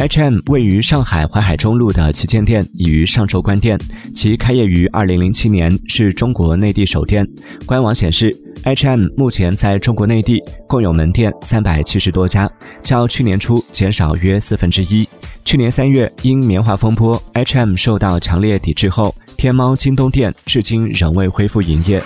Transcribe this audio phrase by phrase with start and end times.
[0.00, 3.78] H&M 位于上海淮海中路的旗舰店已于上周关店，
[4.14, 7.22] 其开业于2007年，是中国内地首店。
[7.66, 8.34] 官网显示
[8.64, 12.50] ，H&M 目前在中国内地共有门店三百七十多家，
[12.82, 15.06] 较去年初减少约四分之一。
[15.44, 22.02] 去年三月，因棉花风波，H&M 受到强烈抵制后，天猫、京东店至今仍未恢复营业。